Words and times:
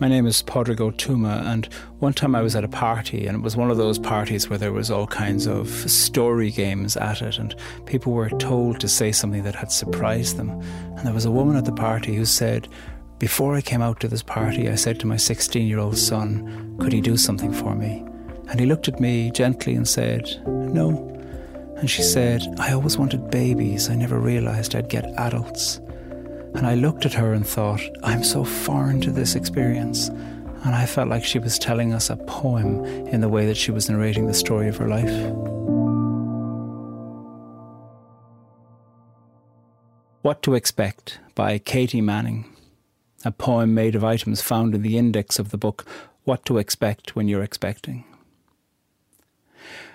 My 0.00 0.06
name 0.06 0.28
is 0.28 0.44
Pádraig 0.44 0.78
Tuama, 0.96 1.44
and 1.44 1.66
one 1.98 2.12
time 2.12 2.36
I 2.36 2.40
was 2.40 2.54
at 2.54 2.62
a 2.62 2.68
party, 2.68 3.26
and 3.26 3.36
it 3.36 3.42
was 3.42 3.56
one 3.56 3.68
of 3.68 3.78
those 3.78 3.98
parties 3.98 4.48
where 4.48 4.58
there 4.58 4.72
was 4.72 4.92
all 4.92 5.08
kinds 5.08 5.48
of 5.48 5.68
story 5.90 6.52
games 6.52 6.96
at 6.96 7.20
it, 7.20 7.36
and 7.36 7.52
people 7.84 8.12
were 8.12 8.30
told 8.30 8.78
to 8.78 8.86
say 8.86 9.10
something 9.10 9.42
that 9.42 9.56
had 9.56 9.72
surprised 9.72 10.36
them. 10.36 10.50
And 10.50 11.04
there 11.04 11.12
was 11.12 11.24
a 11.24 11.32
woman 11.32 11.56
at 11.56 11.64
the 11.64 11.72
party 11.72 12.14
who 12.14 12.26
said, 12.26 12.68
Before 13.18 13.56
I 13.56 13.60
came 13.60 13.82
out 13.82 13.98
to 13.98 14.06
this 14.06 14.22
party, 14.22 14.68
I 14.68 14.76
said 14.76 15.00
to 15.00 15.08
my 15.08 15.16
16 15.16 15.66
year 15.66 15.80
old 15.80 15.98
son, 15.98 16.76
Could 16.78 16.92
he 16.92 17.00
do 17.00 17.16
something 17.16 17.52
for 17.52 17.74
me? 17.74 18.06
And 18.50 18.60
he 18.60 18.66
looked 18.66 18.86
at 18.86 19.00
me 19.00 19.32
gently 19.32 19.74
and 19.74 19.88
said, 19.88 20.40
No. 20.46 21.08
And 21.78 21.90
she 21.90 22.02
said, 22.04 22.46
I 22.60 22.72
always 22.72 22.96
wanted 22.96 23.32
babies. 23.32 23.90
I 23.90 23.96
never 23.96 24.20
realized 24.20 24.76
I'd 24.76 24.90
get 24.90 25.12
adults. 25.18 25.80
And 26.54 26.66
I 26.66 26.74
looked 26.74 27.06
at 27.06 27.12
her 27.14 27.32
and 27.32 27.46
thought, 27.46 27.80
I'm 28.02 28.24
so 28.24 28.44
foreign 28.44 29.00
to 29.02 29.10
this 29.10 29.34
experience. 29.34 30.08
And 30.08 30.74
I 30.74 30.86
felt 30.86 31.08
like 31.08 31.24
she 31.24 31.38
was 31.38 31.58
telling 31.58 31.92
us 31.92 32.10
a 32.10 32.16
poem 32.16 32.84
in 33.06 33.20
the 33.20 33.28
way 33.28 33.46
that 33.46 33.56
she 33.56 33.70
was 33.70 33.88
narrating 33.88 34.26
the 34.26 34.34
story 34.34 34.68
of 34.68 34.76
her 34.78 34.88
life. 34.88 35.32
What 40.22 40.42
to 40.42 40.54
Expect 40.54 41.20
by 41.34 41.58
Katie 41.58 42.00
Manning, 42.00 42.44
a 43.24 43.30
poem 43.30 43.72
made 43.72 43.94
of 43.94 44.04
items 44.04 44.42
found 44.42 44.74
in 44.74 44.82
the 44.82 44.98
index 44.98 45.38
of 45.38 45.50
the 45.50 45.56
book 45.56 45.86
What 46.24 46.44
to 46.46 46.58
Expect 46.58 47.14
When 47.14 47.28
You're 47.28 47.42
Expecting. 47.42 48.04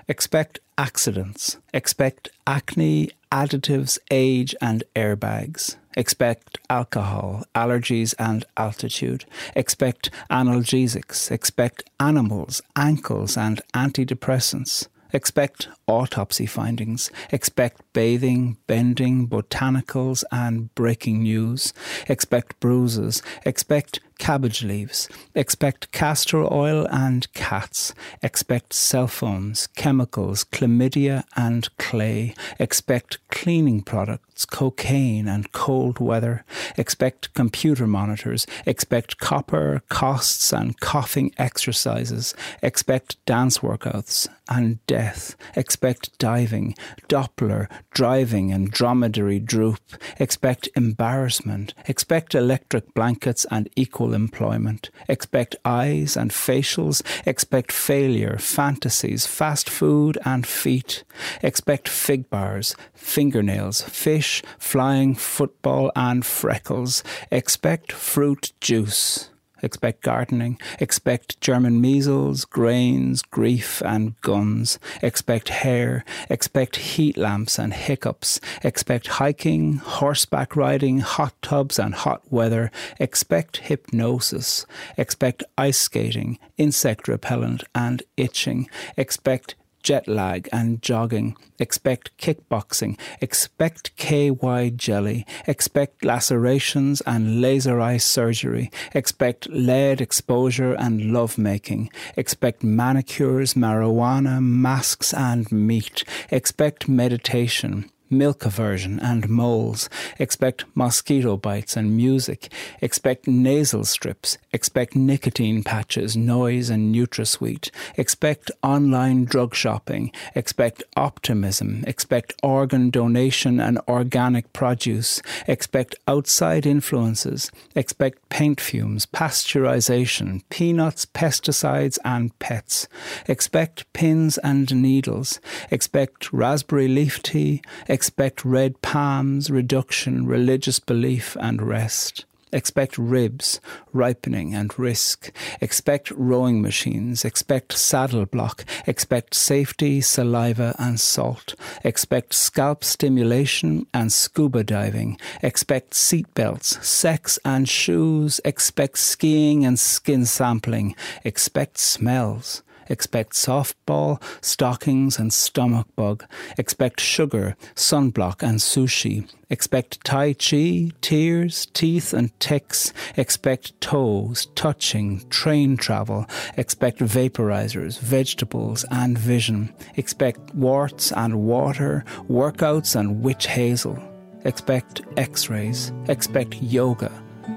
Expect 0.08 0.60
accidents. 0.78 1.58
Expect 1.74 2.30
acne, 2.48 3.12
additives, 3.32 3.98
age, 4.12 4.56
and 4.62 4.84
airbags. 4.96 5.76
Expect 5.96 6.58
alcohol, 6.70 7.44
allergies, 7.54 8.16
and 8.18 8.46
altitude. 8.58 9.26
Expect 9.56 10.10
analgesics. 10.30 11.32
Expect 11.32 11.84
animals, 12.00 12.62
ankles, 12.76 13.38
and 13.38 13.62
antidepressants. 13.74 14.88
Expect 15.14 15.68
autopsy 15.86 16.48
findings. 16.48 17.12
Expect 17.32 17.82
bathing, 17.94 18.58
bending, 18.66 19.28
botanicals, 19.28 20.24
and 20.32 20.74
breaking 20.74 21.22
news. 21.22 21.72
Expect 22.10 22.60
bruises. 22.60 23.22
Expect 23.46 24.00
cabbage 24.18 24.64
leaves. 24.64 25.10
Expect 25.36 25.92
castor 25.92 26.52
oil 26.54 26.88
and 26.92 27.32
cats. 27.34 27.94
Expect 28.22 28.74
cell 28.74 29.08
phones, 29.08 29.68
chemicals, 29.68 30.46
chlamydia, 30.46 31.24
and 31.36 31.76
clay. 31.78 32.34
Expect 32.60 33.18
cleaning 33.30 33.82
products, 33.82 34.46
cocaine, 34.46 35.28
and 35.28 35.52
cold 35.52 36.00
weather. 36.00 36.44
Expect 36.78 37.34
computer 37.34 37.88
monitors. 37.88 38.46
Expect 38.66 39.18
copper, 39.18 39.82
costs, 39.90 40.52
and 40.54 40.80
coughing 40.80 41.34
exercises. 41.38 42.34
Expect 42.62 43.24
dance 43.26 43.60
workouts 43.60 44.28
and 44.50 44.86
death. 44.88 45.36
Expect 45.56 46.18
diving, 46.18 46.76
Doppler, 47.08 47.68
driving, 47.92 48.52
and 48.52 48.70
dromedary 48.72 49.40
droop. 49.40 49.80
Expect 50.20 50.70
embarrassment. 50.76 51.74
Expect 51.88 52.36
electric 52.36 52.94
blankets 52.94 53.46
and 53.50 53.70
equal 53.76 54.03
employment. 54.12 54.90
Expect 55.08 55.56
eyes 55.64 56.18
and 56.18 56.32
facials. 56.32 57.04
Expect 57.26 57.72
failure, 57.72 58.38
fantasies, 58.40 59.28
fast 59.28 59.70
food, 59.70 60.18
and 60.26 60.46
feet. 60.46 61.04
Expect 61.42 61.88
fig 61.88 62.30
bars, 62.30 62.76
fingernails, 62.94 63.82
fish, 63.82 64.42
flying 64.58 65.14
football, 65.14 65.92
and 65.96 66.26
freckles. 66.26 67.04
Expect 67.32 67.92
fruit 67.92 68.52
juice. 68.60 69.30
Expect 69.64 70.02
gardening. 70.02 70.60
Expect 70.80 71.40
German 71.42 71.82
measles, 71.82 72.46
grains, 72.46 73.22
grief, 73.22 73.82
and 73.86 74.20
guns. 74.22 74.78
Expect 75.02 75.50
hair. 75.50 76.04
Expect 76.30 76.76
heat 76.76 77.18
lamps 77.18 77.58
and 77.58 77.74
hiccups. 77.74 78.40
Expect 78.64 79.08
hiking, 79.08 79.78
horseback 79.78 80.56
riding, 80.56 81.00
hot 81.00 81.34
tubs, 81.42 81.80
and 81.80 81.96
hot 81.96 82.22
weather. 82.30 82.72
Expect 83.00 83.58
hypnosis. 83.58 84.66
Expect 84.98 85.44
ice 85.58 85.80
skating, 85.80 86.38
insect 86.58 87.08
repellent, 87.08 87.64
and 87.74 88.04
itching. 88.18 88.70
Expect 88.98 89.56
jet 89.84 90.08
lag 90.08 90.50
and 90.52 90.82
jogging. 90.82 91.38
Expect 91.60 92.18
kickboxing. 92.18 92.98
Expect 93.22 93.96
KY 93.98 94.72
jelly. 94.76 95.26
Expect 95.46 96.04
lacerations 96.04 97.02
and 97.02 97.42
laser 97.42 97.80
eye 97.80 97.98
surgery. 97.98 98.72
Expect 98.96 99.50
lead 99.50 100.02
exposure 100.02 100.74
and 100.74 101.14
lovemaking. 101.14 101.90
Expect 102.18 102.64
manicures, 102.64 103.54
marijuana, 103.54 104.42
masks, 104.42 105.14
and 105.14 105.52
meat. 105.52 106.04
Expect 106.32 106.90
meditation 106.90 107.90
milk 108.18 108.46
aversion 108.46 109.00
and 109.00 109.30
moles. 109.30 109.90
Expect 110.20 110.66
mosquito 110.76 111.38
bites 111.38 111.76
and 111.76 111.96
music. 111.98 112.52
Expect 112.82 113.28
nasal 113.28 113.84
strips. 113.84 114.38
Expect 114.52 114.96
nicotine 114.96 115.64
patches, 115.64 116.16
noise, 116.16 116.70
and 116.70 116.94
NutraSweet. 116.94 117.70
Expect 117.98 118.52
online 118.62 119.26
drug 119.26 119.56
shopping. 119.56 120.12
Expect 120.36 120.84
optimism. 120.96 121.84
Expect 121.88 122.34
organ 122.44 122.90
donation 122.90 123.60
and 123.60 123.80
organic 123.88 124.52
produce. 124.54 125.22
Expect 125.48 125.96
outside 126.08 126.66
influences. 126.66 127.52
Expect 127.76 128.30
paint 128.30 128.62
fumes, 128.62 129.06
pasteurization, 129.06 130.42
peanuts, 130.50 131.06
pesticides, 131.06 131.98
and 132.06 132.38
pets. 132.40 132.88
Expect 133.28 133.92
pins 133.94 134.38
and 134.40 134.74
needles. 134.76 135.40
Expect 135.72 136.32
raspberry 136.32 136.88
leaf 136.88 137.22
tea. 137.24 137.62
Expect 137.88 138.03
red 138.44 138.82
palms, 138.82 139.50
reduction, 139.50 140.26
religious 140.26 140.80
belief, 140.80 141.38
and 141.40 141.62
rest. 141.62 142.26
Expect 142.54 143.00
ribs, 143.00 143.60
ripening, 143.94 144.54
and 144.54 144.78
risk. 144.78 145.32
Expect 145.60 146.12
rowing 146.12 146.62
machines. 146.62 147.26
Expect 147.26 147.74
saddle 147.74 148.28
block. 148.28 148.64
Expect 148.86 149.34
safety, 149.34 150.02
saliva, 150.02 150.76
and 150.78 151.00
salt. 151.00 151.56
Expect 151.84 152.34
scalp 152.34 152.84
stimulation 152.84 153.88
and 153.92 154.12
scuba 154.12 154.64
diving. 154.64 155.18
Expect 155.42 155.96
seat 155.96 156.32
belts, 156.36 156.86
sex, 156.86 157.40
and 157.44 157.68
shoes. 157.68 158.40
Expect 158.46 159.00
skiing 159.00 159.66
and 159.66 159.80
skin 159.80 160.26
sampling. 160.26 160.96
Expect 161.24 161.80
smells. 161.80 162.62
Expect 162.94 163.34
softball, 163.34 164.22
stockings, 164.40 165.18
and 165.18 165.34
stomach 165.34 165.88
bug. 165.96 166.26
Expect 166.60 167.00
sugar, 167.00 167.56
sunblock, 167.74 168.44
and 168.44 168.60
sushi. 168.60 169.28
Expect 169.50 170.06
Tai 170.06 170.34
Chi, 170.34 170.92
tears, 171.02 171.66
teeth, 171.74 172.14
and 172.14 172.40
ticks. 172.40 172.94
Expect 173.18 173.82
toes, 173.82 174.46
touching, 174.54 175.28
train 175.32 175.76
travel. 175.76 176.28
Expect 176.56 177.00
vaporizers, 177.00 177.98
vegetables, 177.98 178.86
and 178.92 179.18
vision. 179.18 179.74
Expect 179.96 180.54
warts 180.54 181.12
and 181.14 181.42
water, 181.42 182.06
workouts, 182.30 182.96
and 182.96 183.24
witch 183.24 183.48
hazel. 183.48 183.98
Expect 184.46 185.02
x 185.18 185.50
rays. 185.50 185.92
Expect 186.08 186.62
yoga 186.62 187.12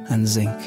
and 0.08 0.26
zinc. 0.26 0.58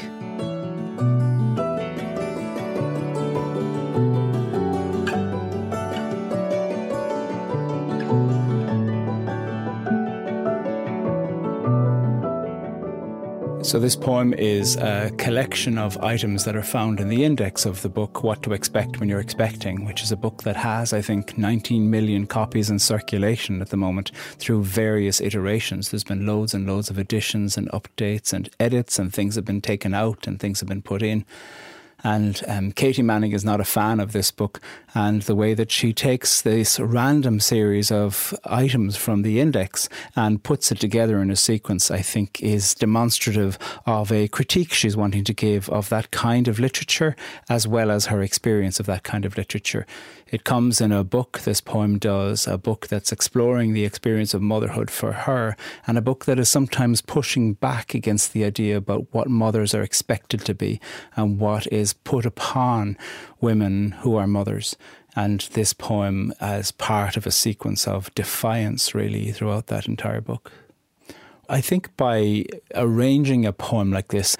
So, 13.62 13.78
this 13.78 13.94
poem 13.94 14.32
is 14.32 14.76
a 14.76 15.12
collection 15.18 15.76
of 15.76 15.98
items 15.98 16.44
that 16.44 16.56
are 16.56 16.62
found 16.62 16.98
in 16.98 17.08
the 17.08 17.24
index 17.24 17.66
of 17.66 17.82
the 17.82 17.90
book, 17.90 18.22
What 18.22 18.42
to 18.44 18.54
Expect 18.54 18.98
When 18.98 19.08
You're 19.10 19.20
Expecting, 19.20 19.84
which 19.84 20.02
is 20.02 20.10
a 20.10 20.16
book 20.16 20.44
that 20.44 20.56
has, 20.56 20.94
I 20.94 21.02
think, 21.02 21.36
19 21.36 21.90
million 21.90 22.26
copies 22.26 22.70
in 22.70 22.78
circulation 22.78 23.60
at 23.60 23.68
the 23.68 23.76
moment 23.76 24.12
through 24.38 24.64
various 24.64 25.20
iterations. 25.20 25.90
There's 25.90 26.04
been 26.04 26.26
loads 26.26 26.54
and 26.54 26.66
loads 26.66 26.88
of 26.88 26.96
additions 26.96 27.58
and 27.58 27.68
updates 27.70 28.32
and 28.32 28.48
edits, 28.58 28.98
and 28.98 29.12
things 29.12 29.34
have 29.34 29.44
been 29.44 29.60
taken 29.60 29.92
out 29.92 30.26
and 30.26 30.40
things 30.40 30.60
have 30.60 30.68
been 30.68 30.82
put 30.82 31.02
in. 31.02 31.26
And 32.02 32.42
um, 32.46 32.72
Katie 32.72 33.02
Manning 33.02 33.32
is 33.32 33.44
not 33.44 33.60
a 33.60 33.64
fan 33.64 34.00
of 34.00 34.12
this 34.12 34.30
book, 34.30 34.60
and 34.94 35.22
the 35.22 35.34
way 35.34 35.54
that 35.54 35.70
she 35.70 35.92
takes 35.92 36.42
this 36.42 36.80
random 36.80 37.40
series 37.40 37.92
of 37.92 38.34
items 38.44 38.96
from 38.96 39.22
the 39.22 39.40
index 39.40 39.88
and 40.16 40.42
puts 40.42 40.72
it 40.72 40.80
together 40.80 41.20
in 41.20 41.30
a 41.30 41.36
sequence, 41.36 41.90
I 41.90 42.02
think, 42.02 42.42
is 42.42 42.74
demonstrative 42.74 43.58
of 43.86 44.10
a 44.10 44.28
critique 44.28 44.72
she's 44.72 44.96
wanting 44.96 45.24
to 45.24 45.34
give 45.34 45.68
of 45.68 45.88
that 45.90 46.10
kind 46.10 46.48
of 46.48 46.58
literature, 46.58 47.16
as 47.48 47.66
well 47.66 47.90
as 47.90 48.06
her 48.06 48.22
experience 48.22 48.80
of 48.80 48.86
that 48.86 49.02
kind 49.02 49.24
of 49.24 49.36
literature. 49.36 49.86
It 50.30 50.44
comes 50.44 50.80
in 50.80 50.92
a 50.92 51.02
book, 51.02 51.40
this 51.40 51.60
poem 51.60 51.98
does, 51.98 52.46
a 52.46 52.56
book 52.56 52.86
that's 52.86 53.10
exploring 53.10 53.72
the 53.72 53.84
experience 53.84 54.32
of 54.32 54.40
motherhood 54.40 54.88
for 54.88 55.12
her, 55.12 55.56
and 55.86 55.98
a 55.98 56.02
book 56.02 56.24
that 56.26 56.38
is 56.38 56.48
sometimes 56.48 57.02
pushing 57.02 57.54
back 57.54 57.94
against 57.94 58.32
the 58.32 58.44
idea 58.44 58.76
about 58.76 59.12
what 59.12 59.28
mothers 59.28 59.74
are 59.74 59.82
expected 59.82 60.44
to 60.44 60.54
be 60.54 60.80
and 61.16 61.40
what 61.40 61.66
is 61.72 61.89
put 61.92 62.26
upon 62.26 62.96
women 63.40 63.92
who 64.02 64.16
are 64.16 64.26
mothers. 64.26 64.76
And 65.16 65.40
this 65.52 65.72
poem 65.72 66.32
as 66.40 66.70
part 66.70 67.16
of 67.16 67.26
a 67.26 67.32
sequence 67.32 67.88
of 67.88 68.14
defiance, 68.14 68.94
really, 68.94 69.32
throughout 69.32 69.66
that 69.66 69.88
entire 69.88 70.20
book. 70.20 70.52
I 71.48 71.60
think 71.60 71.96
by 71.96 72.44
arranging 72.76 73.44
a 73.44 73.52
poem 73.52 73.90
like 73.90 74.08
this, 74.08 74.36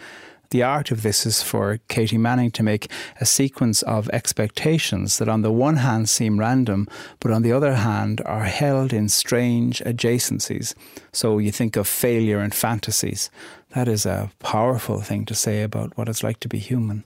the 0.51 0.63
art 0.65 0.91
of 0.91 1.03
this 1.03 1.27
is 1.27 1.43
for 1.43 1.79
Katie 1.89 2.19
Manning 2.19 2.51
to 2.53 2.65
make 2.65 2.91
a 3.21 3.27
sequence 3.27 3.83
of 3.83 4.09
expectations 4.11 5.19
that, 5.19 5.29
on 5.29 5.43
the 5.43 5.53
one 5.53 5.77
hand, 5.77 6.09
seem 6.09 6.41
random, 6.41 6.89
but 7.21 7.31
on 7.31 7.43
the 7.43 7.53
other 7.53 7.75
hand, 7.75 8.21
are 8.27 8.45
held 8.45 8.93
in 8.93 9.09
strange 9.09 9.81
adjacencies. 9.87 10.75
So 11.13 11.39
you 11.39 11.53
think 11.53 11.77
of 11.77 11.87
failure 11.87 12.41
and 12.41 12.53
fantasies. 12.53 13.31
That 13.75 13.87
is 13.87 14.05
a 14.07 14.33
powerful 14.41 15.01
thing 15.01 15.25
to 15.27 15.35
say 15.35 15.63
about 15.63 15.97
what 15.97 16.09
it's 16.09 16.25
like 16.25 16.41
to 16.41 16.49
be 16.49 16.59
human 16.59 17.05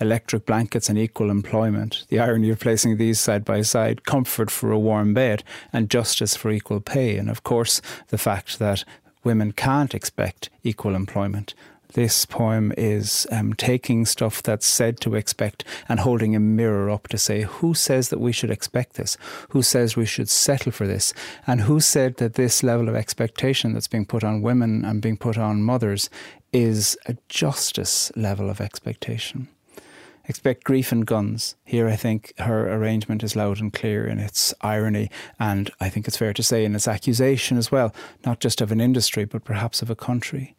electric 0.00 0.46
blankets 0.46 0.88
and 0.88 0.98
equal 0.98 1.30
employment, 1.30 2.04
the 2.08 2.18
irony 2.18 2.50
of 2.50 2.58
placing 2.60 2.96
these 2.96 3.20
side 3.20 3.44
by 3.44 3.62
side, 3.62 4.04
comfort 4.04 4.50
for 4.50 4.72
a 4.72 4.78
warm 4.78 5.14
bed 5.14 5.44
and 5.72 5.90
justice 5.90 6.36
for 6.36 6.50
equal 6.50 6.80
pay, 6.80 7.16
and 7.16 7.28
of 7.28 7.42
course 7.42 7.80
the 8.08 8.18
fact 8.18 8.58
that 8.58 8.84
women 9.24 9.52
can't 9.52 9.94
expect 9.94 10.50
equal 10.62 10.94
employment 10.94 11.54
this 11.94 12.24
poem 12.24 12.72
is 12.76 13.26
um, 13.30 13.54
taking 13.54 14.04
stuff 14.06 14.42
that's 14.42 14.66
said 14.66 15.00
to 15.00 15.14
expect 15.14 15.64
and 15.88 16.00
holding 16.00 16.36
a 16.36 16.40
mirror 16.40 16.90
up 16.90 17.08
to 17.08 17.18
say, 17.18 17.42
who 17.42 17.74
says 17.74 18.08
that 18.10 18.20
we 18.20 18.32
should 18.32 18.50
expect 18.50 18.94
this? 18.94 19.16
Who 19.50 19.62
says 19.62 19.96
we 19.96 20.06
should 20.06 20.28
settle 20.28 20.72
for 20.72 20.86
this? 20.86 21.12
And 21.46 21.62
who 21.62 21.80
said 21.80 22.16
that 22.16 22.34
this 22.34 22.62
level 22.62 22.88
of 22.88 22.94
expectation 22.94 23.72
that's 23.72 23.88
being 23.88 24.06
put 24.06 24.24
on 24.24 24.42
women 24.42 24.84
and 24.84 25.02
being 25.02 25.16
put 25.16 25.38
on 25.38 25.62
mothers 25.62 26.10
is 26.52 26.96
a 27.06 27.16
justice 27.28 28.12
level 28.16 28.50
of 28.50 28.60
expectation? 28.60 29.48
Expect 30.30 30.64
grief 30.64 30.92
and 30.92 31.04
guns. 31.06 31.56
Here, 31.64 31.88
I 31.88 31.96
think 31.96 32.32
her 32.38 32.72
arrangement 32.72 33.22
is 33.22 33.36
loud 33.36 33.60
and 33.60 33.72
clear 33.72 34.06
in 34.06 34.18
its 34.18 34.54
irony, 34.62 35.10
and 35.38 35.70
I 35.80 35.90
think 35.90 36.08
it's 36.08 36.16
fair 36.16 36.32
to 36.32 36.42
say 36.42 36.64
in 36.64 36.74
its 36.74 36.88
accusation 36.88 37.58
as 37.58 37.70
well, 37.70 37.94
not 38.24 38.40
just 38.40 38.60
of 38.60 38.72
an 38.72 38.80
industry, 38.80 39.24
but 39.26 39.44
perhaps 39.44 39.82
of 39.82 39.90
a 39.90 39.96
country 39.96 40.56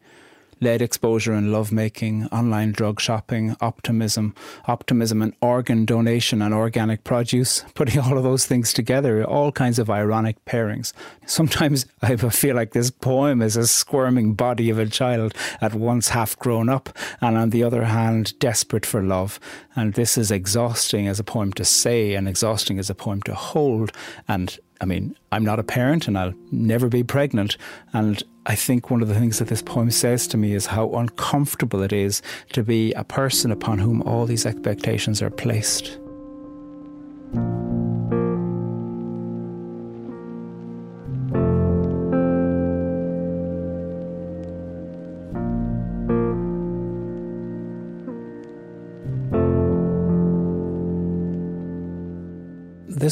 lead 0.62 0.80
exposure 0.80 1.32
and 1.32 1.52
lovemaking, 1.52 2.26
online 2.26 2.72
drug 2.72 3.00
shopping, 3.00 3.56
optimism, 3.60 4.34
optimism 4.66 5.20
and 5.20 5.34
organ 5.42 5.84
donation 5.84 6.40
and 6.40 6.54
organic 6.54 7.04
produce, 7.04 7.64
putting 7.74 8.00
all 8.00 8.16
of 8.16 8.22
those 8.22 8.46
things 8.46 8.72
together, 8.72 9.24
all 9.24 9.50
kinds 9.52 9.78
of 9.78 9.90
ironic 9.90 10.42
pairings. 10.44 10.92
Sometimes 11.26 11.84
I 12.02 12.16
feel 12.16 12.54
like 12.54 12.72
this 12.72 12.90
poem 12.90 13.42
is 13.42 13.56
a 13.56 13.66
squirming 13.66 14.34
body 14.34 14.70
of 14.70 14.78
a 14.78 14.86
child 14.86 15.34
at 15.60 15.74
once 15.74 16.10
half 16.10 16.38
grown 16.38 16.68
up 16.68 16.96
and 17.20 17.36
on 17.36 17.50
the 17.50 17.64
other 17.64 17.84
hand 17.84 18.38
desperate 18.38 18.86
for 18.86 19.02
love. 19.02 19.40
And 19.74 19.94
this 19.94 20.16
is 20.16 20.30
exhausting 20.30 21.08
as 21.08 21.18
a 21.18 21.24
poem 21.24 21.52
to 21.54 21.64
say 21.64 22.14
and 22.14 22.28
exhausting 22.28 22.78
as 22.78 22.88
a 22.88 22.94
poem 22.94 23.20
to 23.22 23.34
hold. 23.34 23.92
And 24.28 24.58
I 24.82 24.84
mean, 24.84 25.16
I'm 25.30 25.44
not 25.44 25.60
a 25.60 25.62
parent 25.62 26.08
and 26.08 26.18
I'll 26.18 26.34
never 26.50 26.88
be 26.88 27.04
pregnant. 27.04 27.56
And 27.92 28.20
I 28.46 28.56
think 28.56 28.90
one 28.90 29.00
of 29.00 29.06
the 29.06 29.14
things 29.14 29.38
that 29.38 29.46
this 29.46 29.62
poem 29.62 29.92
says 29.92 30.26
to 30.28 30.36
me 30.36 30.54
is 30.54 30.66
how 30.66 30.90
uncomfortable 30.90 31.82
it 31.82 31.92
is 31.92 32.20
to 32.52 32.64
be 32.64 32.92
a 32.94 33.04
person 33.04 33.52
upon 33.52 33.78
whom 33.78 34.02
all 34.02 34.26
these 34.26 34.44
expectations 34.44 35.22
are 35.22 35.30
placed. 35.30 35.98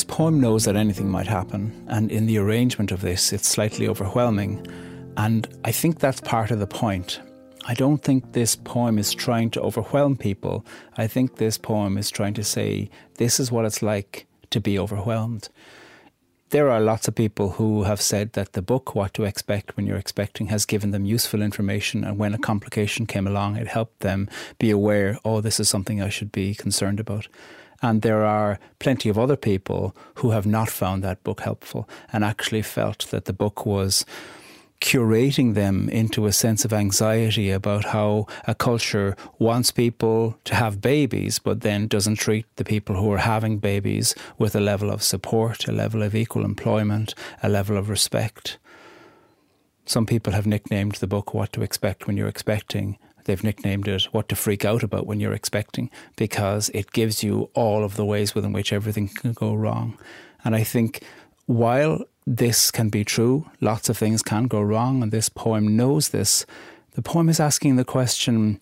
This 0.01 0.17
poem 0.17 0.41
knows 0.41 0.65
that 0.65 0.77
anything 0.77 1.11
might 1.11 1.27
happen, 1.27 1.85
and 1.87 2.11
in 2.11 2.25
the 2.25 2.39
arrangement 2.39 2.91
of 2.91 3.03
this, 3.03 3.35
it's 3.35 3.47
slightly 3.47 3.87
overwhelming. 3.87 4.67
And 5.19 5.47
I 5.63 5.73
think 5.73 5.99
that's 5.99 6.23
part 6.23 6.51
of 6.51 6.59
the 6.59 6.67
point. 6.67 7.21
I 7.67 7.75
don't 7.75 8.03
think 8.03 8.33
this 8.33 8.57
poem 8.57 8.99
is 8.99 9.13
trying 9.13 9.51
to 9.51 9.61
overwhelm 9.61 10.17
people. 10.17 10.65
I 10.97 11.07
think 11.07 11.37
this 11.37 11.59
poem 11.59 11.99
is 11.99 12.09
trying 12.09 12.33
to 12.33 12.43
say, 12.43 12.89
this 13.17 13.39
is 13.39 13.53
what 13.53 13.67
it's 13.67 13.83
like 13.83 14.27
to 14.49 14.59
be 14.59 14.79
overwhelmed. 14.79 15.51
There 16.49 16.71
are 16.71 16.81
lots 16.81 17.07
of 17.07 17.15
people 17.15 17.51
who 17.51 17.83
have 17.83 18.01
said 18.01 18.33
that 18.33 18.55
the 18.55 18.63
book, 18.63 18.95
What 18.95 19.13
to 19.13 19.25
Expect 19.25 19.77
When 19.77 19.87
You're 19.87 19.99
Expecting, 19.99 20.47
has 20.47 20.65
given 20.65 20.93
them 20.93 21.05
useful 21.05 21.43
information. 21.43 22.05
And 22.05 22.17
when 22.17 22.33
a 22.33 22.39
complication 22.39 23.05
came 23.05 23.27
along, 23.27 23.57
it 23.57 23.69
helped 23.69 24.01
them 24.01 24.31
be 24.59 24.71
aware, 24.71 25.19
oh, 25.27 25.43
this 25.43 25.61
is 25.61 25.69
something 25.69 26.01
I 26.01 26.09
should 26.09 26.33
be 26.33 26.55
concerned 26.55 27.01
about. 27.01 27.29
And 27.83 28.03
there 28.03 28.25
are 28.25 28.59
plenty 28.79 29.09
of 29.09 29.19
other 29.19 29.37
people 29.37 29.97
who 30.17 30.31
have 30.31 30.47
not 30.47 30.69
found 30.69 31.03
that 31.03 31.23
book 31.25 31.41
helpful 31.41 31.89
and 32.13 32.25
actually 32.25 32.63
felt 32.63 33.07
that 33.11 33.25
the 33.25 33.33
book 33.33 33.65
was 33.65 34.05
curating 34.81 35.55
them 35.55 35.89
into 35.91 36.27
a 36.27 36.33
sense 36.33 36.65
of 36.65 36.73
anxiety 36.73 37.51
about 37.51 37.87
how 37.87 38.27
a 38.47 38.55
culture 38.55 39.15
wants 39.39 39.71
people 39.71 40.39
to 40.45 40.55
have 40.55 40.81
babies, 40.81 41.39
but 41.39 41.61
then 41.61 41.87
doesn't 41.87 42.17
treat 42.17 42.47
the 42.57 42.65
people 42.65 42.97
who 42.97 43.13
are 43.13 43.19
having 43.19 43.59
babies 43.59 44.15
with 44.39 44.57
a 44.57 44.61
level 44.61 44.91
of 44.91 45.03
support, 45.03 45.69
a 45.69 45.73
level 45.73 46.03
of 46.03 46.15
equal 46.15 46.45
employment, 46.45 47.15
a 47.43 47.49
level 47.49 47.77
of 47.77 47.91
respect. 47.91 48.59
Some 49.85 50.07
people 50.07 50.33
have 50.33 50.47
nicknamed 50.47 50.95
the 50.95 51.07
book 51.07 51.35
What 51.35 51.53
to 51.53 51.63
Expect 51.63 52.07
When 52.07 52.17
You're 52.17 52.29
Expecting. 52.29 52.97
They've 53.25 53.45
nicknamed 53.45 53.89
it 53.89 54.05
What 54.13 54.29
to 54.29 54.37
Freak 54.37 54.65
Out 54.65 54.83
About 54.83 55.07
When 55.07 55.21
You're 55.21 55.33
Expecting 55.33 55.91
because 56.17 56.71
it 56.71 56.93
gives 56.93 57.23
you 57.23 57.51
all 57.55 57.85
of 57.85 57.97
the 57.97 58.05
ways 58.05 58.35
within 58.35 58.53
which 58.53 58.73
everything 58.73 59.09
can 59.09 59.33
go 59.33 59.55
wrong. 59.55 59.99
And 60.45 60.55
I 60.55 60.65
think 60.65 61.03
while 61.47 62.05
this 62.27 62.71
can 62.71 62.89
be 62.91 63.05
true. 63.05 63.51
Lots 63.61 63.89
of 63.89 63.99
things 63.99 64.23
can 64.23 64.45
go 64.45 64.61
wrong, 64.61 65.03
and 65.03 65.11
this 65.11 65.29
poem 65.29 65.77
knows 65.77 66.11
this. 66.11 66.47
The 66.93 67.03
poem 67.03 67.29
is 67.29 67.41
asking 67.41 67.77
the 67.77 67.85
question 67.85 68.61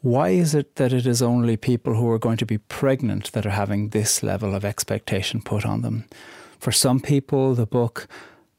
why 0.00 0.30
is 0.30 0.52
it 0.52 0.74
that 0.76 0.92
it 0.92 1.06
is 1.06 1.22
only 1.22 1.56
people 1.56 1.94
who 1.94 2.10
are 2.10 2.18
going 2.18 2.38
to 2.38 2.46
be 2.46 2.58
pregnant 2.58 3.30
that 3.32 3.46
are 3.46 3.50
having 3.50 3.90
this 3.90 4.20
level 4.20 4.52
of 4.54 4.64
expectation 4.64 5.40
put 5.40 5.64
on 5.64 5.82
them? 5.82 6.06
For 6.58 6.72
some 6.72 6.98
people, 6.98 7.54
the 7.54 7.66
book 7.66 8.08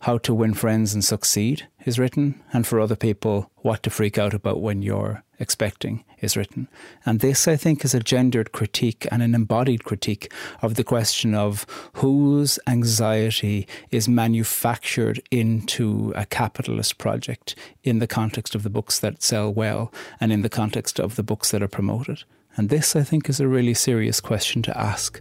How 0.01 0.19
to 0.19 0.33
Win 0.33 0.53
Friends 0.53 0.93
and 0.93 1.03
Succeed 1.03 1.67
is 1.85 1.99
written, 1.99 2.41
and 2.53 2.65
for 2.65 2.79
other 2.79 2.95
people, 2.95 3.51
What 3.57 3.83
to 3.83 3.89
Freak 3.89 4.17
Out 4.17 4.33
About 4.33 4.61
When 4.61 4.81
You're 4.81 5.23
Expecting 5.43 6.05
is 6.21 6.37
written. 6.37 6.69
And 7.05 7.19
this, 7.19 7.49
I 7.49 7.57
think, 7.57 7.83
is 7.83 7.93
a 7.93 7.99
gendered 7.99 8.53
critique 8.53 9.05
and 9.11 9.21
an 9.21 9.35
embodied 9.35 9.83
critique 9.83 10.31
of 10.61 10.75
the 10.75 10.85
question 10.85 11.35
of 11.35 11.65
whose 11.95 12.59
anxiety 12.65 13.67
is 13.91 14.07
manufactured 14.07 15.21
into 15.31 16.13
a 16.15 16.25
capitalist 16.25 16.97
project 16.97 17.55
in 17.83 17.99
the 17.99 18.07
context 18.07 18.55
of 18.55 18.63
the 18.63 18.69
books 18.69 18.99
that 18.99 19.21
sell 19.21 19.53
well 19.53 19.91
and 20.17 20.31
in 20.31 20.43
the 20.43 20.49
context 20.49 20.97
of 20.97 21.17
the 21.17 21.23
books 21.23 21.51
that 21.51 21.61
are 21.61 21.67
promoted. 21.67 22.23
And 22.55 22.69
this, 22.69 22.95
I 22.95 23.03
think, 23.03 23.27
is 23.27 23.41
a 23.41 23.47
really 23.49 23.73
serious 23.73 24.21
question 24.21 24.61
to 24.61 24.77
ask 24.77 25.19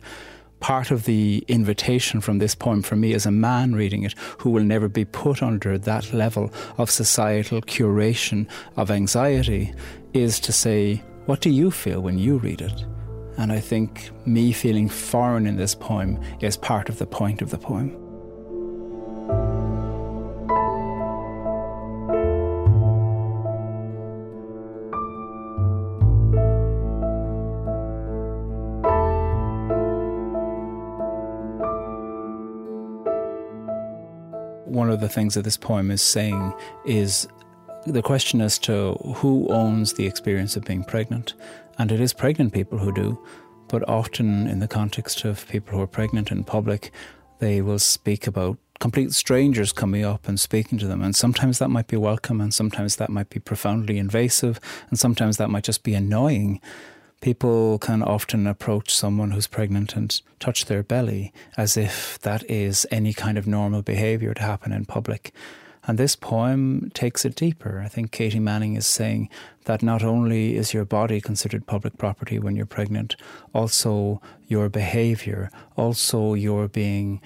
part 0.63 0.93
of 0.93 1.05
the 1.07 1.45
invitation 1.49 2.21
from 2.21 2.39
this 2.39 2.55
poem 2.55 2.83
for 2.83 2.95
me 2.95 3.13
as 3.15 3.27
a 3.27 3.31
man 3.33 3.75
reading 3.75 4.05
it 4.05 4.15
who 4.39 4.49
will 4.49 4.63
never 4.63 4.89
be 4.89 5.05
put 5.05 5.43
under 5.43 5.77
that 5.77 6.13
level 6.15 6.53
of 6.79 6.89
societal 6.89 7.61
curation 7.61 8.47
of 8.77 8.89
anxiety 8.89 9.75
is 10.15 10.39
to 10.39 10.53
say, 10.53 11.03
What 11.27 11.41
do 11.41 11.51
you 11.51 11.73
feel 11.73 12.01
when 12.01 12.17
you 12.17 12.39
read 12.39 12.61
it? 12.61 12.85
And 13.39 13.51
I 13.51 13.59
think 13.59 14.11
me 14.25 14.53
feeling 14.53 14.89
foreign 14.89 15.47
in 15.49 15.57
this 15.57 15.75
poem 15.75 16.21
is 16.41 16.57
part 16.57 16.89
of 16.89 16.99
the 16.99 17.07
point 17.07 17.43
of 17.43 17.51
the 17.51 17.59
poem. 17.59 18.02
Things 35.13 35.35
that 35.35 35.43
this 35.43 35.57
poem 35.57 35.91
is 35.91 36.03
saying 36.03 36.53
is 36.85 37.29
the 37.87 38.03
question 38.03 38.41
as 38.41 38.59
to 38.61 38.93
who 39.17 39.49
owns 39.49 39.95
the 39.95 40.07
experience 40.07 40.57
of 40.57 40.65
being 40.65 40.85
pregnant. 40.85 41.35
And 41.79 41.91
it 41.91 42.01
is 42.01 42.13
pregnant 42.13 42.53
people 42.53 42.79
who 42.79 42.93
do, 42.93 43.19
but 43.69 43.89
often 43.89 44.47
in 44.47 44.61
the 44.61 44.69
context 44.69 45.25
of 45.25 45.49
people 45.49 45.77
who 45.77 45.83
are 45.83 45.87
pregnant 45.87 46.31
in 46.31 46.45
public, 46.45 46.93
they 47.39 47.61
will 47.61 47.79
speak 47.79 48.27
about 48.27 48.59
complete 48.79 49.13
strangers 49.13 49.73
coming 49.73 50.05
up 50.05 50.29
and 50.29 50.39
speaking 50.39 50.79
to 50.79 50.87
them. 50.87 51.03
And 51.03 51.15
sometimes 51.15 51.59
that 51.59 51.71
might 51.71 51.87
be 51.87 51.97
welcome, 51.97 52.41
and 52.41 52.53
sometimes 52.53 52.97
that 52.97 53.11
might 53.11 53.31
be 53.31 53.41
profoundly 53.41 53.99
invasive, 53.99 54.61
and 54.91 54.99
sometimes 54.99 55.37
that 55.37 55.51
might 55.51 55.65
just 55.65 55.83
be 55.83 55.95
annoying. 55.95 56.61
People 57.23 57.79
can 57.79 58.03
often 58.03 58.49
approach 58.49 58.93
someone 58.93 59.31
who's 59.31 59.47
pregnant 59.47 59.95
and 59.95 60.21
touch 60.41 60.65
their 60.65 60.83
belly 60.83 61.33
as 61.57 61.77
if 61.77 62.19
that 62.23 62.43
is 62.51 62.85
any 62.91 63.13
kind 63.13 63.39
of 63.39 63.47
normal 63.47 63.81
behavior 63.81 64.35
to 64.35 64.43
happen 64.43 64.73
in 64.73 64.85
public. 64.85 65.33
And 65.85 65.99
this 65.99 66.17
poem 66.17 66.91
takes 66.95 67.25
it 67.25 67.37
deeper. 67.37 67.81
I 67.81 67.87
think 67.87 68.11
Katie 68.11 68.41
Manning 68.41 68.75
is 68.75 68.87
saying 68.87 69.29
that 69.67 69.85
not 69.85 70.03
only 70.03 70.57
is 70.57 70.75
your 70.75 70.85
body 70.85 71.21
considered 71.21 71.65
public 71.65 71.97
property 71.97 72.41
when 72.41 72.57
you're 72.57 72.67
pregnant, 72.67 73.15
also 73.55 74.21
your 74.49 74.69
behavior, 74.69 75.49
also 75.77 76.35
your 76.35 76.67
being 76.67 77.21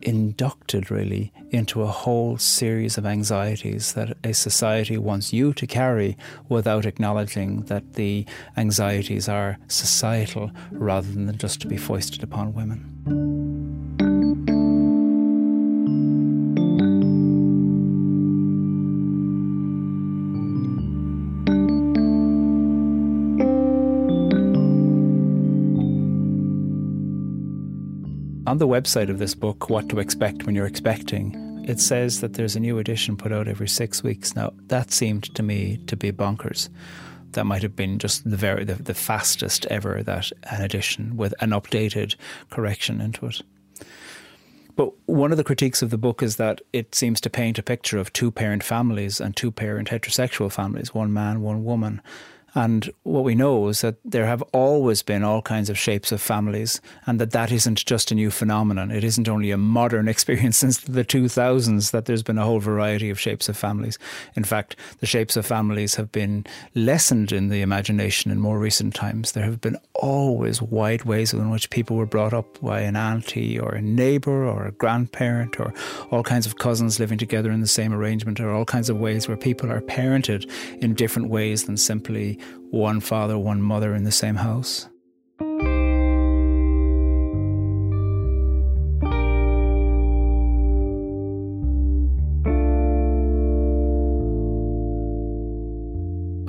inducted 0.00 0.90
really 0.90 1.32
into 1.50 1.82
a 1.82 1.86
whole 1.86 2.38
series 2.38 2.98
of 2.98 3.06
anxieties 3.06 3.94
that 3.94 4.16
a 4.24 4.32
society 4.32 4.98
wants 4.98 5.32
you 5.32 5.52
to 5.54 5.66
carry 5.66 6.16
without 6.48 6.84
acknowledging 6.84 7.62
that 7.62 7.94
the 7.94 8.26
anxieties 8.56 9.28
are 9.28 9.58
societal 9.66 10.50
rather 10.70 11.10
than 11.10 11.36
just 11.38 11.60
to 11.60 11.66
be 11.66 11.76
foisted 11.76 12.22
upon 12.22 12.54
women. 12.54 13.37
The 28.58 28.66
website 28.66 29.08
of 29.08 29.20
this 29.20 29.36
book, 29.36 29.70
What 29.70 29.88
to 29.88 30.00
Expect 30.00 30.44
When 30.44 30.56
You're 30.56 30.66
Expecting, 30.66 31.64
it 31.68 31.78
says 31.78 32.20
that 32.20 32.34
there's 32.34 32.56
a 32.56 32.60
new 32.60 32.80
edition 32.80 33.16
put 33.16 33.30
out 33.30 33.46
every 33.46 33.68
six 33.68 34.02
weeks. 34.02 34.34
Now, 34.34 34.52
that 34.66 34.90
seemed 34.90 35.32
to 35.36 35.44
me 35.44 35.76
to 35.86 35.96
be 35.96 36.10
bonkers. 36.10 36.68
That 37.32 37.44
might 37.44 37.62
have 37.62 37.76
been 37.76 38.00
just 38.00 38.28
the 38.28 38.36
very 38.36 38.64
the, 38.64 38.74
the 38.74 38.94
fastest 38.94 39.64
ever 39.66 40.02
that 40.02 40.32
an 40.50 40.60
edition 40.60 41.16
with 41.16 41.34
an 41.40 41.50
updated 41.50 42.16
correction 42.50 43.00
into 43.00 43.26
it. 43.26 43.42
But 44.74 44.90
one 45.06 45.30
of 45.30 45.36
the 45.38 45.44
critiques 45.44 45.80
of 45.80 45.90
the 45.90 45.96
book 45.96 46.20
is 46.20 46.34
that 46.34 46.60
it 46.72 46.96
seems 46.96 47.20
to 47.20 47.30
paint 47.30 47.60
a 47.60 47.62
picture 47.62 47.98
of 47.98 48.12
two 48.12 48.32
parent 48.32 48.64
families 48.64 49.20
and 49.20 49.36
two 49.36 49.52
parent 49.52 49.88
heterosexual 49.88 50.50
families, 50.50 50.92
one 50.92 51.12
man, 51.12 51.42
one 51.42 51.62
woman. 51.62 52.02
And 52.54 52.90
what 53.02 53.24
we 53.24 53.34
know 53.34 53.68
is 53.68 53.82
that 53.82 53.96
there 54.04 54.26
have 54.26 54.42
always 54.52 55.02
been 55.02 55.22
all 55.22 55.42
kinds 55.42 55.68
of 55.68 55.78
shapes 55.78 56.12
of 56.12 56.20
families, 56.20 56.80
and 57.06 57.20
that 57.20 57.32
that 57.32 57.52
isn't 57.52 57.84
just 57.84 58.10
a 58.10 58.14
new 58.14 58.30
phenomenon. 58.30 58.90
It 58.90 59.04
isn't 59.04 59.28
only 59.28 59.50
a 59.50 59.58
modern 59.58 60.08
experience 60.14 60.56
since 60.56 60.78
the 60.78 61.04
2000s 61.04 61.90
that 61.90 62.06
there's 62.06 62.22
been 62.22 62.38
a 62.38 62.44
whole 62.44 62.60
variety 62.60 63.10
of 63.10 63.20
shapes 63.20 63.48
of 63.48 63.56
families. 63.56 63.98
In 64.34 64.44
fact, 64.44 64.76
the 65.00 65.06
shapes 65.06 65.36
of 65.36 65.46
families 65.46 65.96
have 65.96 66.10
been 66.10 66.46
lessened 66.74 67.32
in 67.32 67.48
the 67.48 67.60
imagination 67.60 68.30
in 68.30 68.40
more 68.40 68.58
recent 68.58 68.94
times. 68.94 69.32
There 69.32 69.44
have 69.44 69.60
been 69.60 69.78
always 69.94 70.62
wide 70.62 71.04
ways 71.04 71.32
in 71.32 71.50
which 71.50 71.70
people 71.70 71.96
were 71.96 72.06
brought 72.06 72.32
up 72.32 72.60
by 72.60 72.80
an 72.80 72.96
auntie 72.96 73.58
or 73.58 73.74
a 73.74 73.82
neighbour 73.82 74.46
or 74.46 74.66
a 74.66 74.72
grandparent 74.72 75.60
or 75.60 75.74
all 76.10 76.22
kinds 76.22 76.46
of 76.46 76.58
cousins 76.58 76.98
living 76.98 77.18
together 77.18 77.50
in 77.50 77.60
the 77.60 77.66
same 77.66 77.92
arrangement, 77.92 78.40
or 78.40 78.50
all 78.50 78.64
kinds 78.64 78.88
of 78.88 78.98
ways 78.98 79.28
where 79.28 79.36
people 79.36 79.70
are 79.70 79.80
parented 79.80 80.50
in 80.80 80.94
different 80.94 81.28
ways 81.28 81.64
than 81.64 81.76
simply 81.76 82.37
one 82.70 83.00
father, 83.00 83.38
one 83.38 83.62
mother 83.62 83.94
in 83.94 84.04
the 84.04 84.12
same 84.12 84.36
house. 84.36 84.88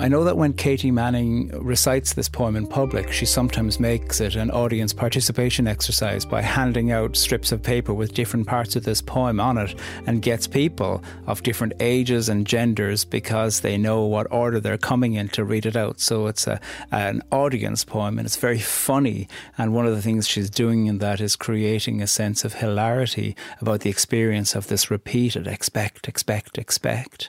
I 0.00 0.08
know 0.08 0.24
that 0.24 0.38
when 0.38 0.54
Katie 0.54 0.90
Manning 0.90 1.50
recites 1.62 2.14
this 2.14 2.26
poem 2.26 2.56
in 2.56 2.66
public, 2.66 3.12
she 3.12 3.26
sometimes 3.26 3.78
makes 3.78 4.18
it 4.18 4.34
an 4.34 4.50
audience 4.50 4.94
participation 4.94 5.68
exercise 5.68 6.24
by 6.24 6.40
handing 6.40 6.90
out 6.90 7.16
strips 7.16 7.52
of 7.52 7.62
paper 7.62 7.92
with 7.92 8.14
different 8.14 8.46
parts 8.46 8.76
of 8.76 8.84
this 8.84 9.02
poem 9.02 9.40
on 9.40 9.58
it 9.58 9.78
and 10.06 10.22
gets 10.22 10.46
people 10.46 11.04
of 11.26 11.42
different 11.42 11.74
ages 11.80 12.30
and 12.30 12.46
genders 12.46 13.04
because 13.04 13.60
they 13.60 13.76
know 13.76 14.06
what 14.06 14.26
order 14.32 14.58
they're 14.58 14.78
coming 14.78 15.12
in 15.12 15.28
to 15.28 15.44
read 15.44 15.66
it 15.66 15.76
out. 15.76 16.00
So 16.00 16.28
it's 16.28 16.46
a, 16.46 16.62
an 16.90 17.20
audience 17.30 17.84
poem 17.84 18.18
and 18.18 18.24
it's 18.24 18.36
very 18.36 18.58
funny. 18.58 19.28
And 19.58 19.74
one 19.74 19.86
of 19.86 19.94
the 19.94 20.00
things 20.00 20.26
she's 20.26 20.48
doing 20.48 20.86
in 20.86 20.96
that 20.98 21.20
is 21.20 21.36
creating 21.36 22.00
a 22.00 22.06
sense 22.06 22.42
of 22.42 22.54
hilarity 22.54 23.36
about 23.60 23.80
the 23.80 23.90
experience 23.90 24.54
of 24.54 24.68
this 24.68 24.90
repeated 24.90 25.46
expect, 25.46 26.08
expect, 26.08 26.56
expect. 26.56 27.28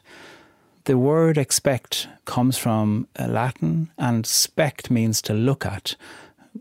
The 0.86 0.98
word 0.98 1.38
expect 1.38 2.08
comes 2.26 2.58
from 2.58 3.08
uh, 3.20 3.28
Latin, 3.28 3.92
and 4.00 4.26
spect 4.26 4.90
means 4.90 5.22
to 5.24 5.34
look 5.34 5.64
at. 5.64 5.96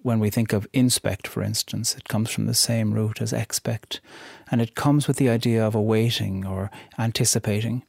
When 0.03 0.21
we 0.21 0.29
think 0.29 0.53
of 0.53 0.69
inspect, 0.75 1.27
for 1.27 1.43
instance, 1.43 1.95
it 1.95 2.07
comes 2.07 2.31
from 2.31 2.45
the 2.45 2.53
same 2.53 2.93
root 2.93 3.23
as 3.23 3.33
expect, 3.33 4.03
and 4.51 4.61
it 4.61 4.75
comes 4.75 5.09
with 5.09 5.17
the 5.17 5.31
idea 5.31 5.67
of 5.67 5.75
awaiting 5.75 6.45
or 6.45 6.71
anticipating. 6.99 7.83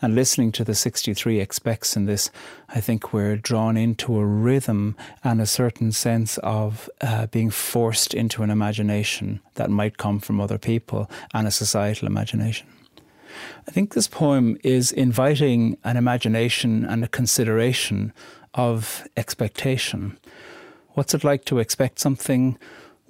And 0.00 0.14
listening 0.14 0.52
to 0.52 0.64
the 0.64 0.74
63 0.74 1.38
expects 1.38 1.96
in 1.96 2.06
this, 2.06 2.30
I 2.70 2.80
think 2.80 3.12
we're 3.12 3.36
drawn 3.36 3.76
into 3.76 4.16
a 4.16 4.24
rhythm 4.24 4.96
and 5.22 5.38
a 5.38 5.46
certain 5.46 5.92
sense 5.92 6.38
of 6.38 6.88
uh, 7.02 7.26
being 7.26 7.50
forced 7.50 8.14
into 8.14 8.42
an 8.42 8.50
imagination 8.50 9.40
that 9.56 9.68
might 9.68 9.98
come 9.98 10.18
from 10.18 10.40
other 10.40 10.58
people 10.58 11.10
and 11.34 11.46
a 11.46 11.50
societal 11.50 12.08
imagination. 12.08 12.66
I 13.66 13.70
think 13.70 13.94
this 13.94 14.08
poem 14.08 14.58
is 14.62 14.92
inviting 14.92 15.78
an 15.84 15.96
imagination 15.96 16.84
and 16.84 17.04
a 17.04 17.08
consideration 17.08 18.12
of 18.54 19.06
expectation. 19.16 20.18
What's 20.94 21.14
it 21.14 21.24
like 21.24 21.44
to 21.46 21.58
expect 21.58 21.98
something? 21.98 22.58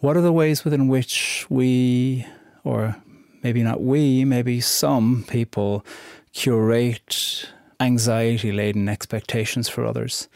What 0.01 0.17
are 0.17 0.21
the 0.21 0.33
ways 0.33 0.65
within 0.65 0.89
which 0.89 1.47
we, 1.49 2.27
or 2.65 2.97
maybe 3.43 3.63
not 3.63 3.81
we, 3.81 4.25
maybe 4.25 4.61
some 4.61 5.25
people, 5.29 5.85
curate 6.33 7.49
anxiety 7.81 8.53
laden 8.53 8.89
expectations 8.89 9.69
for 9.69 9.85
others? 9.85 10.29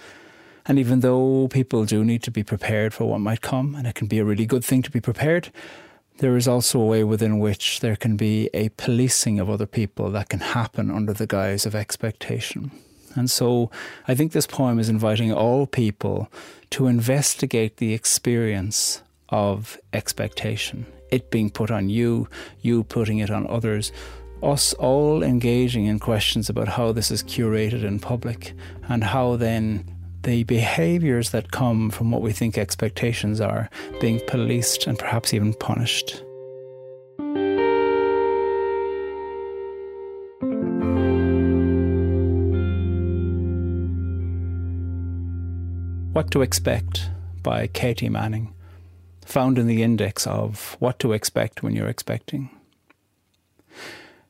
And 0.65 0.79
even 0.79 1.01
though 1.01 1.49
people 1.49 1.85
do 1.85 2.05
need 2.05 2.23
to 2.23 2.31
be 2.31 2.45
prepared 2.45 2.95
for 2.95 3.05
what 3.05 3.19
might 3.19 3.41
come, 3.41 3.75
and 3.75 3.87
it 3.87 3.95
can 3.95 4.07
be 4.07 4.19
a 4.19 4.25
really 4.25 4.47
good 4.47 4.65
thing 4.65 4.83
to 4.83 4.91
be 4.91 5.01
prepared, 5.01 5.51
there 6.23 6.37
is 6.37 6.47
also 6.47 6.81
a 6.81 6.87
way 6.87 7.03
within 7.03 7.41
which 7.41 7.81
there 7.81 7.97
can 7.97 8.17
be 8.17 8.49
a 8.55 8.69
policing 8.71 9.41
of 9.41 9.51
other 9.51 9.67
people 9.67 10.09
that 10.13 10.29
can 10.29 10.39
happen 10.39 10.89
under 10.89 11.13
the 11.13 11.27
guise 11.27 11.67
of 11.67 11.75
expectation. 11.75 12.71
And 13.17 13.29
so 13.29 13.73
I 14.07 14.15
think 14.15 14.31
this 14.31 14.47
poem 14.47 14.79
is 14.79 14.89
inviting 14.89 15.33
all 15.33 15.67
people 15.67 16.31
to 16.71 16.87
investigate 16.87 17.79
the 17.79 17.93
experience 17.93 19.03
of 19.31 19.77
expectation, 19.93 20.87
it 21.11 21.29
being 21.29 21.51
put 21.51 21.73
on 21.73 21.89
you, 21.89 22.29
you 22.61 22.85
putting 22.85 23.19
it 23.19 23.29
on 23.29 23.45
others, 23.49 23.91
us 24.45 24.75
all 24.75 25.25
engaging 25.25 25.87
in 25.87 25.99
questions 25.99 26.49
about 26.49 26.69
how 26.69 26.93
this 26.93 27.11
is 27.11 27.25
curated 27.25 27.83
in 27.83 27.99
public 27.99 28.55
and 28.89 29.03
how 29.03 29.35
then 29.35 29.85
the 30.23 30.45
behaviours 30.45 31.31
that 31.31 31.51
come 31.51 31.91
from 31.91 32.11
what 32.11 32.23
we 32.23 32.33
think 32.33 32.57
expectations 32.57 33.41
are 33.41 33.69
being 34.01 34.21
policed 34.27 34.87
and 34.87 34.99
perhaps 34.99 35.35
even 35.35 35.53
punished. 35.55 36.23
What 46.13 46.31
to 46.31 46.43
Expect 46.43 47.11
by 47.43 47.67
Katie 47.69 48.09
Manning, 48.09 48.55
found 49.25 49.59
in 49.59 49.67
the 49.67 49.83
index 49.83 50.27
of 50.27 50.77
What 50.79 50.99
to 51.01 51.13
Expect 51.13 51.63
When 51.63 51.75
You're 51.75 51.89
Expecting. 51.89 52.51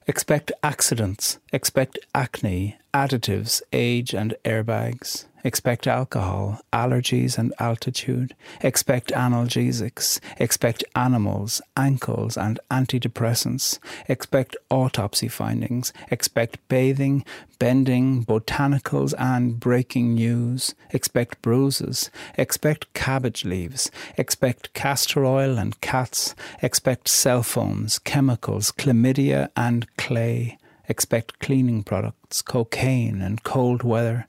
Expect 0.06 0.52
accidents, 0.62 1.38
expect 1.52 1.99
acne, 2.14 2.78
additives, 2.94 3.62
age, 3.72 4.14
and 4.14 4.34
airbags. 4.44 5.26
Expect 5.44 5.88
alcohol, 5.88 6.61
allergies 6.72 7.37
and 7.37 7.52
altitude. 7.58 8.37
Expect 8.61 9.08
analgesics. 9.08 10.20
Expect 10.38 10.84
animals, 10.94 11.61
ankles 11.76 12.37
and 12.37 12.61
antidepressants. 12.70 13.80
Expect 14.08 14.56
autopsy 14.70 15.26
findings. 15.26 15.92
Expect 16.12 16.58
bathing, 16.68 17.25
bending, 17.58 18.25
botanicals 18.25 19.14
and 19.18 19.58
breaking 19.58 20.14
news. 20.14 20.76
Expect 20.90 21.42
bruises. 21.42 22.08
Expect 22.38 22.92
cabbage 22.94 23.44
leaves. 23.44 23.90
Expect 24.16 24.72
castor 24.75 25.25
oil 25.25 25.58
and 25.58 25.80
cats. 25.80 26.37
Expect 26.62 27.08
cell 27.08 27.42
phones, 27.42 27.99
chemicals, 27.99 28.70
chlamydia 28.70 29.49
and 29.56 29.88
clay 29.96 30.56
Expect 30.92 31.38
cleaning 31.38 31.82
products, 31.84 32.42
cocaine, 32.42 33.22
and 33.22 33.42
cold 33.42 33.82
weather. 33.82 34.26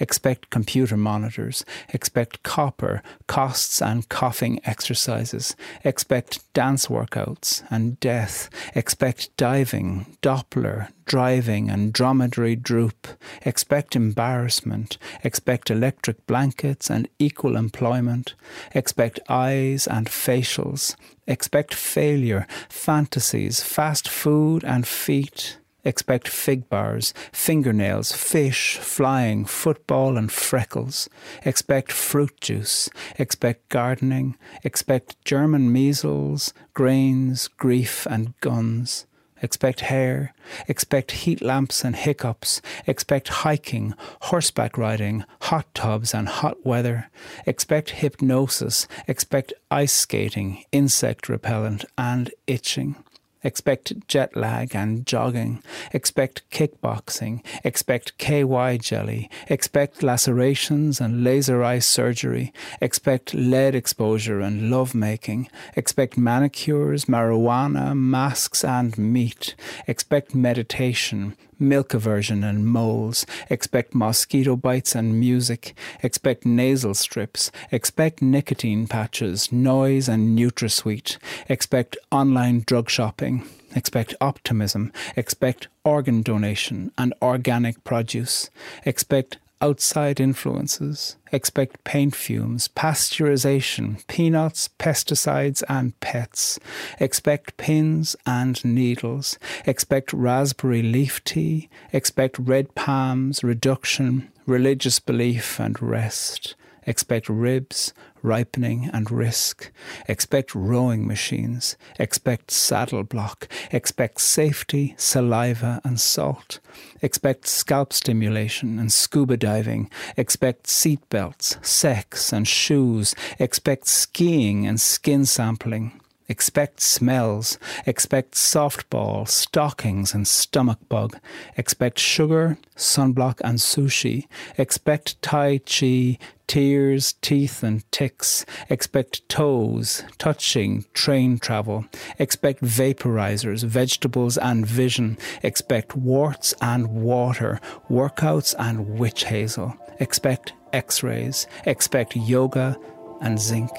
Expect 0.00 0.48
computer 0.48 0.96
monitors. 0.96 1.62
Expect 1.90 2.42
copper, 2.42 3.02
costs, 3.26 3.82
and 3.82 4.08
coughing 4.08 4.58
exercises. 4.64 5.54
Expect 5.84 6.40
dance 6.54 6.86
workouts 6.86 7.62
and 7.70 8.00
death. 8.00 8.48
Expect 8.74 9.36
diving, 9.36 10.16
Doppler, 10.22 10.88
driving, 11.04 11.68
and 11.68 11.92
dromedary 11.92 12.56
droop. 12.56 13.08
Expect 13.42 13.94
embarrassment. 13.94 14.96
Expect 15.22 15.70
electric 15.70 16.26
blankets 16.26 16.88
and 16.88 17.10
equal 17.18 17.56
employment. 17.56 18.34
Expect 18.74 19.20
eyes 19.28 19.86
and 19.86 20.06
facials. 20.06 20.96
Expect 21.26 21.74
failure, 21.74 22.46
fantasies, 22.70 23.62
fast 23.62 24.08
food, 24.08 24.64
and 24.64 24.86
feet. 24.86 25.58
Expect 25.86 26.26
fig 26.26 26.68
bars, 26.68 27.14
fingernails, 27.30 28.10
fish, 28.10 28.76
flying, 28.76 29.44
football, 29.44 30.16
and 30.16 30.32
freckles. 30.32 31.08
Expect 31.44 31.92
fruit 31.92 32.40
juice. 32.40 32.90
Expect 33.20 33.68
gardening. 33.68 34.36
Expect 34.64 35.24
German 35.24 35.72
measles, 35.72 36.52
grains, 36.74 37.46
grief, 37.46 38.04
and 38.10 38.34
guns. 38.40 39.06
Expect 39.42 39.80
hair. 39.82 40.34
Expect 40.66 41.12
heat 41.12 41.40
lamps 41.40 41.84
and 41.84 41.94
hiccups. 41.94 42.60
Expect 42.88 43.28
hiking, 43.28 43.94
horseback 44.22 44.76
riding, 44.76 45.24
hot 45.42 45.72
tubs, 45.72 46.12
and 46.12 46.26
hot 46.26 46.66
weather. 46.66 47.10
Expect 47.46 47.90
hypnosis. 47.90 48.88
Expect 49.06 49.52
ice 49.70 49.92
skating, 49.92 50.64
insect 50.72 51.28
repellent, 51.28 51.84
and 51.96 52.32
itching. 52.48 52.96
Expect 53.46 54.08
jet 54.08 54.34
lag 54.36 54.74
and 54.74 55.06
jogging. 55.06 55.62
Expect 55.92 56.42
kickboxing. 56.50 57.44
Expect 57.62 58.18
KY 58.18 58.78
jelly. 58.78 59.30
Expect 59.46 60.02
lacerations 60.02 61.00
and 61.00 61.22
laser 61.22 61.62
eye 61.62 61.78
surgery. 61.78 62.52
Expect 62.80 63.34
lead 63.34 63.76
exposure 63.76 64.40
and 64.40 64.68
lovemaking. 64.68 65.48
Expect 65.76 66.18
manicures, 66.18 67.04
marijuana, 67.04 67.96
masks, 67.96 68.64
and 68.64 68.98
meat. 68.98 69.54
Expect 69.86 70.34
meditation, 70.34 71.36
milk 71.58 71.94
aversion 71.94 72.44
and 72.44 72.66
moles. 72.66 73.26
Expect 73.50 73.94
mosquito 73.94 74.56
bites 74.56 74.94
and 74.94 75.18
music. 75.18 75.74
Expect 76.02 76.44
nasal 76.46 76.94
strips. 76.94 77.50
Expect 77.70 78.22
nicotine 78.22 78.86
patches, 78.86 79.50
noise 79.52 80.08
and 80.08 80.38
NutraSweet. 80.38 81.18
Expect 81.48 81.96
online 82.10 82.64
drug 82.66 82.90
shopping. 82.90 83.46
Expect 83.74 84.14
optimism. 84.20 84.92
Expect 85.16 85.68
organ 85.84 86.22
donation 86.22 86.92
and 86.96 87.12
organic 87.20 87.82
produce. 87.84 88.50
Expect 88.84 89.38
outside 89.60 90.20
influences. 90.20 91.16
Expect 91.32 91.82
paint 91.84 92.14
fumes, 92.14 92.68
pasteurization, 92.68 94.06
peanuts, 94.06 94.68
pesticides, 94.78 95.62
and 95.68 95.98
pets. 96.00 96.58
Expect 97.00 97.56
pins 97.56 98.16
and 98.26 98.64
needles. 98.64 99.38
Expect 99.64 100.12
raspberry 100.12 100.82
leaf 100.82 101.22
tea. 101.24 101.68
Expect 101.92 102.38
red 102.38 102.74
palms, 102.74 103.42
reduction, 103.42 104.30
religious 104.46 105.00
belief, 105.00 105.58
and 105.58 105.80
rest. 105.82 106.54
Expect 106.86 107.28
ribs, 107.28 107.92
ripening, 108.22 108.88
and 108.92 109.10
risk. 109.10 109.72
Expect 110.08 110.54
rowing 110.54 111.06
machines. 111.06 111.76
Expect 111.98 112.50
saddle 112.50 113.02
block. 113.02 113.48
Expect 113.72 114.20
safety, 114.20 114.94
saliva, 114.96 115.80
and 115.84 116.00
salt. 116.00 116.60
Expect 117.02 117.46
scalp 117.46 117.92
stimulation 117.92 118.78
and 118.78 118.92
scuba 118.92 119.36
diving. 119.36 119.90
Expect 120.16 120.66
seat 120.66 121.00
belts, 121.08 121.58
sex, 121.62 122.32
and 122.32 122.46
shoes. 122.46 123.14
Expect 123.38 123.86
skiing 123.86 124.66
and 124.66 124.80
skin 124.80 125.24
sampling. 125.26 126.00
Expect 126.28 126.80
smells. 126.80 127.58
Expect 127.86 128.34
softball, 128.34 129.28
stockings, 129.28 130.12
and 130.12 130.26
stomach 130.26 130.78
bug. 130.88 131.18
Expect 131.56 131.98
sugar, 131.98 132.58
sunblock, 132.76 133.40
and 133.44 133.58
sushi. 133.58 134.26
Expect 134.58 135.22
Tai 135.22 135.58
Chi, 135.58 136.18
tears, 136.48 137.12
teeth, 137.22 137.62
and 137.62 137.90
ticks. 137.92 138.44
Expect 138.68 139.28
toes, 139.28 140.02
touching, 140.18 140.84
train 140.94 141.38
travel. 141.38 141.86
Expect 142.18 142.62
vaporizers, 142.62 143.64
vegetables, 143.64 144.36
and 144.36 144.66
vision. 144.66 145.18
Expect 145.44 145.96
warts 145.96 146.54
and 146.60 146.88
water, 146.88 147.60
workouts 147.88 148.54
and 148.58 148.98
witch 148.98 149.24
hazel. 149.24 149.76
Expect 150.00 150.54
x 150.72 151.02
rays. 151.02 151.46
Expect 151.64 152.16
yoga 152.16 152.76
and 153.20 153.40
zinc. 153.40 153.70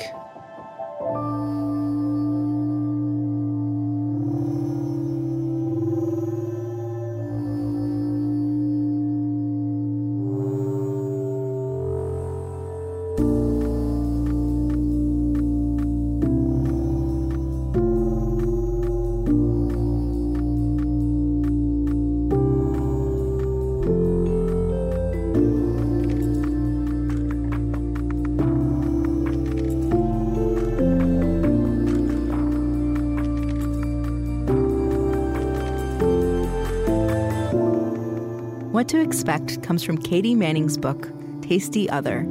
What 38.88 38.92
to 38.92 39.02
Expect 39.02 39.64
comes 39.64 39.84
from 39.84 39.98
Katie 39.98 40.34
Manning's 40.34 40.78
book, 40.78 41.10
Tasty 41.42 41.90
Other. 41.90 42.26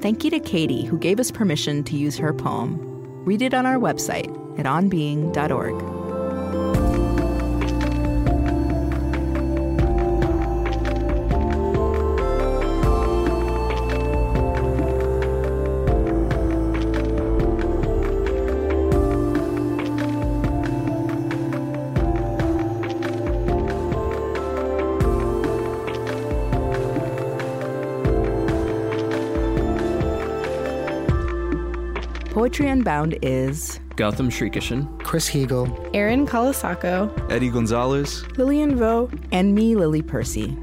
Thank 0.00 0.24
you 0.24 0.30
to 0.30 0.40
Katie, 0.40 0.86
who 0.86 0.96
gave 0.98 1.20
us 1.20 1.30
permission 1.30 1.84
to 1.84 1.98
use 1.98 2.16
her 2.16 2.32
poem. 2.32 2.78
Read 3.26 3.42
it 3.42 3.52
on 3.52 3.66
our 3.66 3.76
website 3.76 4.30
at 4.58 4.64
onbeing.org. 4.64 5.91
Unbound 32.82 33.16
is 33.22 33.78
Gautam 33.90 34.26
Srikishan, 34.26 35.00
Chris 35.04 35.30
Heagle, 35.30 35.70
Erin 35.94 36.26
Colasacco, 36.26 37.30
Eddie 37.30 37.48
Gonzalez, 37.48 38.24
Lillian 38.36 38.74
Vo, 38.74 39.08
and 39.30 39.54
me, 39.54 39.76
Lily 39.76 40.02
Percy. 40.02 40.58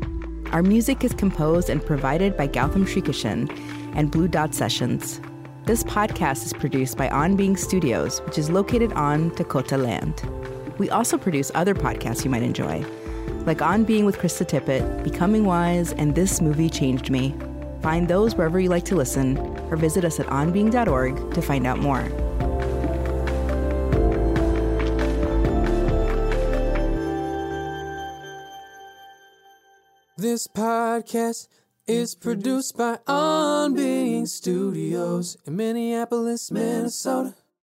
Our 0.52 0.62
music 0.62 1.06
is 1.06 1.14
composed 1.14 1.70
and 1.70 1.82
provided 1.82 2.36
by 2.36 2.50
Gautam 2.50 2.86
Srikishan 2.86 3.50
and 3.96 4.12
Blue 4.12 4.28
Dot 4.28 4.54
Sessions. 4.54 5.22
This 5.64 5.82
podcast 5.86 6.46
is 6.46 6.52
produced 6.52 6.98
by 6.98 7.08
On 7.08 7.38
Being 7.38 7.56
Studios, 7.56 8.20
which 8.24 8.38
is 8.38 8.50
located 8.50 8.92
on 8.92 9.30
Dakota 9.36 9.78
land. 9.78 10.22
We 10.78 10.90
also 10.90 11.18
produce 11.18 11.54
other 11.56 11.74
podcasts 11.74 12.26
you 12.26 12.30
might 12.30 12.44
enjoy, 12.44 12.86
like 13.46 13.62
On 13.62 13.86
Being 13.86 14.04
with 14.04 14.18
Krista 14.18 14.46
Tippett, 14.46 15.06
Becoming 15.06 15.46
Wise, 15.46 15.94
and 15.94 16.16
This 16.16 16.42
Movie 16.42 16.70
Changed 16.70 17.10
Me. 17.10 17.34
Find 17.82 18.10
those 18.10 18.36
wherever 18.36 18.60
you 18.60 18.68
like 18.68 18.84
to 18.86 18.96
listen, 18.98 19.38
or 19.70 19.78
visit 19.78 20.06
us 20.06 20.20
at 20.20 20.26
onbeing.org 20.28 21.34
to 21.34 21.42
find 21.42 21.66
out 21.68 21.80
more. 21.80 22.04
This 30.18 30.48
podcast 30.48 31.48
is 31.88 32.14
produced 32.14 32.78
by 32.78 33.00
On 33.08 33.74
Being 33.74 34.26
Studios 34.26 35.38
in 35.46 35.56
Minneapolis, 35.56 36.52
Minnesota. 36.52 37.39